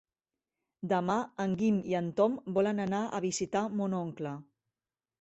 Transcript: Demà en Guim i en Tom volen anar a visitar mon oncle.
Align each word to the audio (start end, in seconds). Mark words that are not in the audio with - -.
Demà 0.93 1.17
en 1.45 1.53
Guim 1.59 1.77
i 1.93 1.97
en 2.01 2.09
Tom 2.21 2.41
volen 2.57 2.85
anar 2.89 3.05
a 3.07 3.23
visitar 3.31 3.67
mon 3.79 3.99
oncle. 4.03 4.37